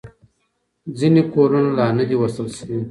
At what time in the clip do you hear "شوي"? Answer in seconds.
2.57-2.77